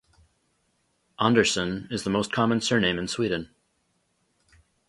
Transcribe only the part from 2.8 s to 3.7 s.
in Sweden.